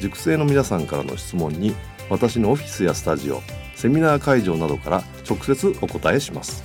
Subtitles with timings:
[0.00, 1.74] 塾生の皆さんからの質問に
[2.10, 3.40] 私のオフィスやスタジオ
[3.74, 6.64] セミナー会場などから直接お答えします。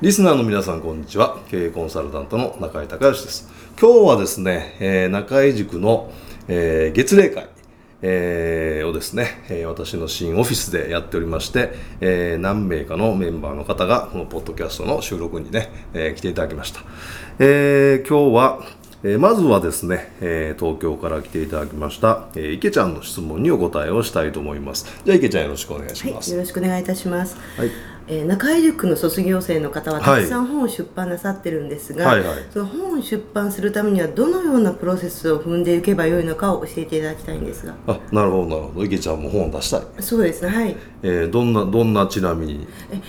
[0.00, 1.38] リスナーの皆さんこんにちは。
[1.50, 3.50] 経営コンサルタントの中井隆義です。
[3.78, 6.10] 今日はですね、えー、中井塾の、
[6.48, 7.48] えー、月例会
[8.02, 16.80] えー、をですね、えー、私の新オフィスでやっておりまして、えー、何名かのメンバーの方がこのポッドキャストの収録にね、えー、来ていただきました。
[17.38, 24.86] えー、今日は、えー、まずはですね、えー、東京から来ていただきました、えー、池ちゃんの質問にお答えをしたいと思います。
[25.04, 26.30] じゃあ池ちゃんよろしくお願いします。
[26.30, 27.36] はい、よろしくお願いいたします。
[27.56, 27.70] はい
[28.12, 32.28] えー、中井塾の卒業生の方はたくさん本を出版なさってるんですが、はいはい。
[32.28, 37.76] はい、その本を出版するためにはどのようなプロセスを踏んでいけばよいのかを教えていただきたいんですが。
[37.86, 38.84] あなるほどなるほど。
[38.84, 39.82] 池ちゃんも本を出したい。
[40.00, 42.66] そうですねはい、えー、どんなどんなちなみに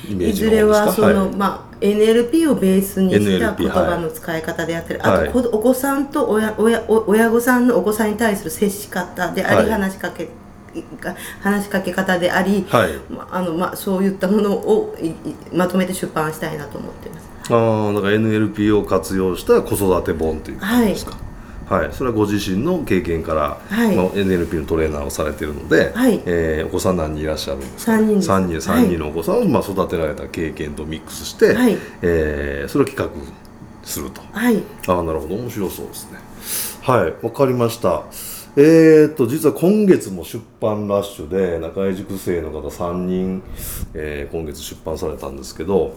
[0.07, 10.29] イメージいずれはその、はい、まあ NLP をベースにした言葉の使い方であったり、はい、あとお子さんと親親親御さんのお子さんに対する接し方であり、話しかけ
[11.41, 12.91] 話しかけ方であり、はい、
[13.29, 14.95] あのまあ、そういったものを
[15.53, 17.29] まとめて出版したいなと思ってます。
[17.49, 21.17] ああだから NLP を活用した子育て本ということですか？
[21.67, 23.95] はい、はい、それはご自身の経験から、はい。
[23.95, 26.21] まあ、NLP のトレーナーをされているので、はい。
[26.25, 31.77] えー、お子さん何人いらっしゃるんですか？3人3人 ,3 人のお子さんを、まあ、育てられた経験とミックスして、はい。
[32.01, 33.11] えー、それを企画
[33.83, 35.35] すると、はい、ああなるほど。
[35.35, 36.19] 面白そうですね。
[36.83, 37.25] はい。
[37.25, 38.03] わかりました
[38.57, 43.41] えー、っと実は今月も出版ラッシュで中井塾生の方3人、
[43.93, 45.95] えー、今月出版されたんですけど、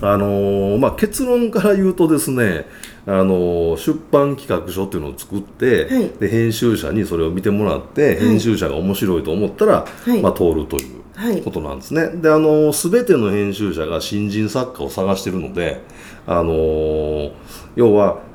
[0.00, 2.66] あのー、まあ、結論から言うとですね、
[3.06, 10.84] あのー、出版企画書っていうのを作って、はい、で編集者にそれを見てもらって、はい、編集者が面白いと思ったら、はい、まあ、通るとい
[11.38, 12.08] うことなんですね。
[12.08, 15.80] であの全ての編集者が新人作家を探してるので、
[16.26, 17.30] あの
[17.76, 18.27] 要は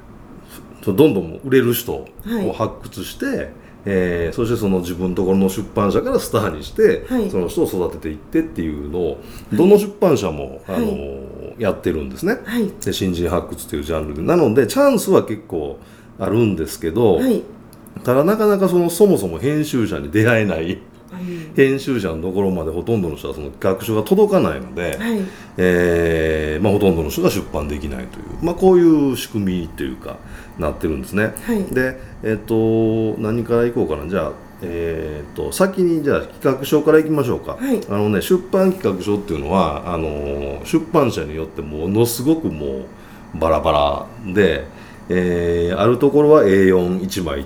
[0.92, 2.08] どんどん売れる人を
[2.54, 3.50] 発掘して、はい、
[3.86, 9.22] えー、そしてその自分のところの出版社からスターにして、はい、その人を育てていってっていうのを
[9.54, 12.40] どの出版社も、はい、あのやってるんですね、
[12.84, 14.22] で新人発掘というジャンルで。
[14.22, 15.80] なのでチャンスは結構
[16.20, 17.20] あるんですけど、
[18.04, 20.82] ただなかなかそのそもそも編集者に出会えない
[21.56, 25.22] 編集者のところまでほとんどの人はその学書が届かないので、はい、
[25.58, 30.18] えー、まあ、ほとんどの人が出版できないという、まあ、こういう仕組みというか
[30.58, 31.34] なってるんですね。
[31.44, 34.08] はい、で、えっ、ー、と何からいこうかな。
[34.08, 34.32] じゃあ
[34.66, 42.86] えーと、先にじゃあ企画書からいきましょうか、はい、あのね、出版企画書っていうのはあの出版社によってものすごくもう
[43.36, 44.66] バラバラで、
[45.10, 47.46] えー、あるところは A41 枚っ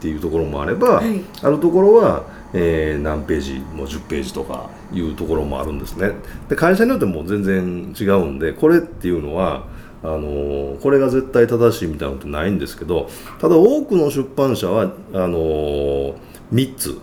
[0.00, 6.12] ていうところもあれば、はい、あるところはえー、何ページもう10ページとかいうところもあるんですね。
[6.48, 9.66] で会社によっても全然違うんでこれっていうのは
[10.02, 13.08] あのー、これが絶対正しいみたいなのってないんですけど
[13.40, 16.14] ただ多くの出版社はあのー、
[16.52, 16.98] 3つ、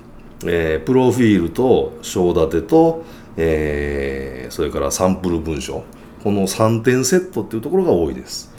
[0.45, 3.03] えー、プロフィールと章立てと、
[3.37, 5.83] えー、それからサンプル文書。
[6.25, 8.51] この3点セットっていうところが多いです。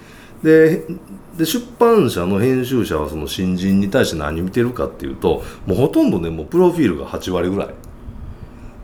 [0.43, 0.85] で
[1.37, 7.69] で出版社の編集者はその新人に対して何見てるかっていうともうほとんどねもうプロフィールが8割ぐらい。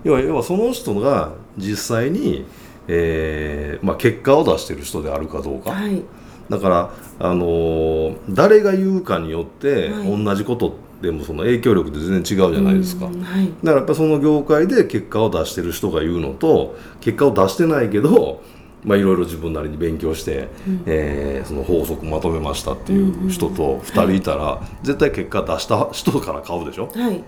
[0.05, 2.45] 要は要はその人が実際に、
[2.89, 6.03] えーまあ、結果を出してる人であるかどうか、はい、
[6.49, 6.91] だから、
[7.21, 13.27] あのー、誰が言うかによって、同じことでもその影響力って全然違うじゃないですか、はい、だか
[13.65, 18.41] らやっぱその業界で結果を出してる人が言うのと結果を出してないけど
[18.85, 27.23] まあ、いろいろ自分なりに勉強して、うん、えー、その法則まとめましたっていう人と2人いたら、絶対結果出した人から買うでしょ、はい、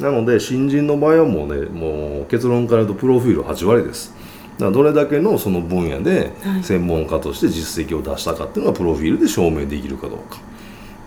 [0.00, 4.14] なので新人の場合はもうねもう結論から言うとプロフィール8割です。
[4.54, 10.38] だからどれだけのその分野で専門家として実績を出したかっていうのがプロフィールで証明できるかどうか。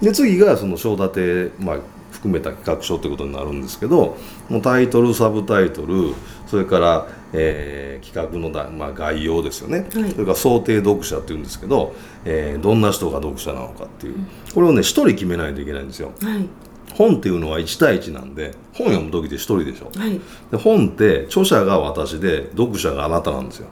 [0.01, 1.77] で次がその章立て、まあ、
[2.13, 4.17] 含めた企画書ということになるんですけど
[4.49, 6.13] もうタイトルサブタイトル
[6.47, 11.95] それから、えー、企画のだ、まあ、概要ですよね、はい、それから想定読者っていうんですけど、
[12.25, 14.15] えー、どんな人が読者なのかっていう。
[14.53, 16.11] これをね1人決めないといけないんですよ。
[16.21, 16.47] はい。
[16.93, 20.21] 本っていうのは1対1なんで本読む時って1人でしょ、はい、
[20.51, 23.67] で本って著者が私で読者があなたなんですよ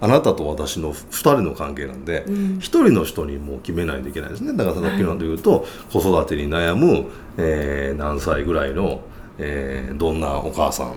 [0.00, 4.52] あなたと私の2人の関係なんで、うん、1人の人にもう決めないといけないですね。
[4.52, 5.62] だからさっきのというと、はい、
[5.92, 7.06] 子育てに悩む、
[7.38, 9.00] えー、何歳ぐらいの、
[9.38, 10.94] えー、どんなお母さん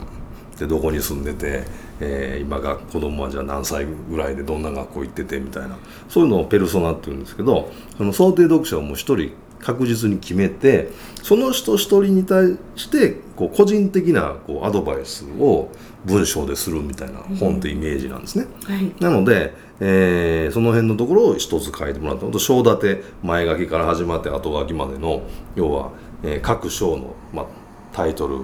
[0.60, 1.63] でどこに住んでて、
[2.01, 5.78] えー、今が子供はじゃあ何歳ぐらいでどんな学校行っててみたいな
[6.10, 10.90] そういうのをペルソナっていうんですけどその想定読者をもう1人確実に決めて
[11.22, 15.69] その人一人に対してこう個人的なこうアドバイスを
[16.06, 18.48] 文章でするみたいな本ってイメージなんですね。
[18.63, 25.24] はい、なので、えー、その辺のところを一つ書いてもらったと章立て前書きから始まって後書きまでの
[25.56, 25.92] 要は、
[26.24, 27.46] えー、各章の、まあ、
[27.94, 28.40] タイトル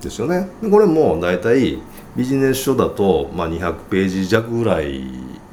[0.00, 0.38] ですよね。
[0.38, 1.78] はい、これも大体
[2.16, 5.02] ビジネス書だと、まあ、200ページ弱ぐらい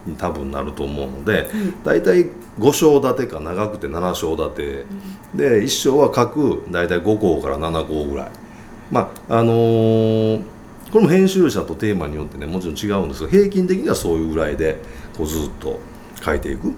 [0.05, 1.47] に多分なると思うので、はい、
[1.83, 4.85] 大体5章立てか長くて7章立て、
[5.33, 8.31] うん、で1章は各大体5項から7項ぐらい。
[8.89, 10.60] まああのー
[10.91, 14.77] これも編集者とテーマによってねもちろん違うんですが平均的にはそういうぐらいで
[15.15, 15.79] こうずっと
[16.23, 16.73] 書いていく。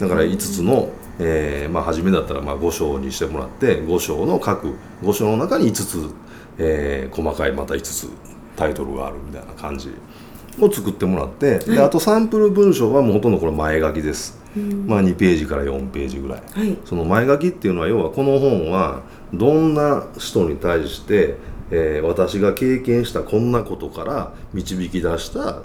[0.00, 6.10] だから5つの、えーまあ、初めだったらまあ5章にしてもらって5章の各5章の中に5つ、
[6.58, 8.08] えー、細かいまた5つ
[8.56, 9.90] タイトルがあるみたいな感じ
[10.58, 14.38] を作ってもらって、はい、であとサンプル文章はもうほとんどこれ前書きです、
[14.86, 19.02] まあ、2ページから4ページぐらい、はい、その前書きっていうのは要はこの本は
[19.34, 21.36] どんな人に対して
[21.70, 25.62] えー、私が経験したこんなことから導き出した、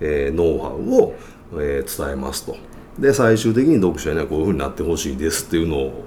[0.00, 1.14] えー、ノウハウを、
[1.54, 2.56] えー、伝えますと。
[2.98, 6.02] で最終的に読者にはこういうふうになってほしいですっていう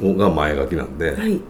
[0.00, 1.40] のが前書きなんで、はい、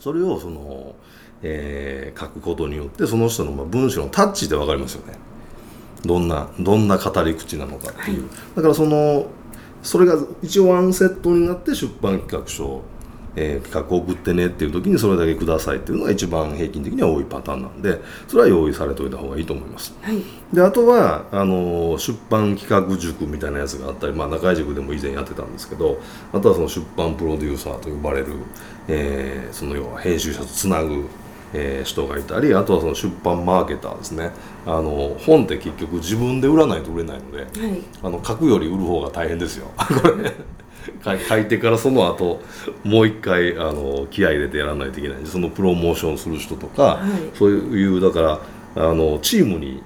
[0.00, 0.94] それをその、
[1.42, 5.14] えー、書くことによってその人の、まあ、文章のタッチで分かりますよね。
[6.04, 9.26] どんなどんな語り口なのかっていう、はい、だからその
[9.82, 12.82] それが一応ワンセットになって出版企画書
[13.36, 17.98] えー、企画を送ってねっていう時にそれだけくださいっていうのが一番平均的には多いパターンなんで
[18.28, 19.94] それは用意されておいた方がいいと思います。
[20.02, 26.00] はい、であとはあの出版企画塾みたいなやつがあったり、まあ、中井塾でも以前やってたんですけど
[26.32, 28.34] あとはその出版プロデューサーと呼ばれる、
[28.88, 31.08] えー、その要は編集者とつなぐ
[31.54, 34.30] えー、人がいたりあとはその出版マーケターですね。
[34.66, 37.48] あの本って結局自分で売らないと売れないので、はい、
[38.02, 39.70] あの書くより売る方が大変ですよ。
[39.76, 40.32] これ
[41.28, 42.40] 書いてからその後
[42.84, 48.40] もう一回あの気合い入れてやらないといけないそのプロモーションする人とか、はい、そういうだから
[48.74, 49.82] あのチームに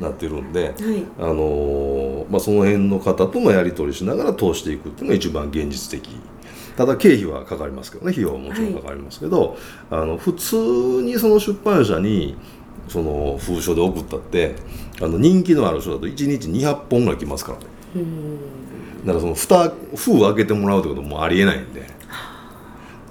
[0.00, 0.74] なってるんで、はい、
[1.18, 6.08] あのまあ、その辺の方ともやり取りしながら通していくっていうのが一番現実的
[6.78, 8.12] ただ経費はかかりますけどね。
[8.12, 9.56] 費用はもちろんかかりますけど、
[9.90, 10.56] はい、あの普通
[11.02, 12.36] にその出版社に
[12.86, 14.54] その封書で送ったって
[15.02, 17.64] あの人気のある人だと1日200本ぐらい来ますからね。
[19.04, 21.82] だからその蓋封を開けてもらうってこともありえないんで。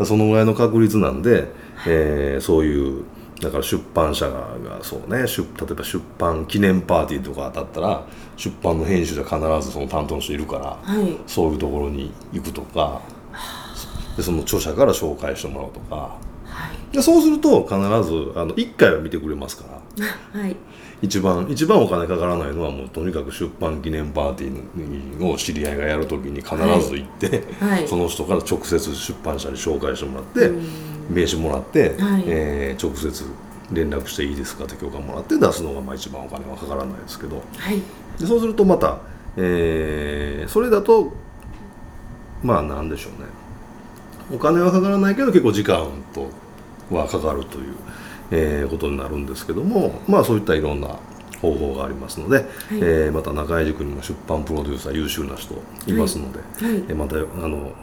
[0.05, 1.47] そのぐらいの確率なんで、
[1.87, 3.03] えー、そういう
[3.41, 8.05] だから出版社がそうね例えば出版記念パーティーとか当たったら
[8.35, 13.01] 出版の編集者必ずその担当の人いるから、はい、そういうところに行くとか
[14.15, 17.79] でその著者から紹介してもらうとか、はい、でそうすると必ず
[18.35, 19.65] あの1回は見てくれますか
[20.35, 20.55] ら、 はい、
[21.01, 26.55] 一番一番お金かからないのはもうとにかく出版記念パーティーを知り合いがやるときに必
[26.89, 30.51] ず行って、はい、その人から直接出版社に紹介してもらって
[31.09, 33.23] 名刺もらって、はい、えー、直接
[33.71, 37.81] 連絡していいですかって許可もらって出すのがまあ一番お金はかからないですけど、はい、
[38.19, 38.97] でそうするとまた、
[39.35, 41.13] えー、それだと
[42.43, 43.27] まあなんでしょうね。
[44.33, 46.29] お金はかからないけど結構時間と
[46.93, 47.75] はかかるという。
[48.31, 50.99] えー、ことになるんですけどもまあそういったいろんな
[51.41, 55.53] 方法がありますので、はい、えー、また中井塾にも出版プロデューサー優秀な人
[55.85, 56.73] いますので、はい。
[56.73, 57.73] はい、えまたあの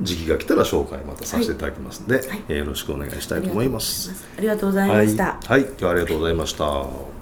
[0.00, 4.26] 時期が来たら紹介またさせていただきますので、はい、えー、よろしくお願いしたいと思います。
[4.38, 7.21] ありがとうございました、はい、今日はありがとうございました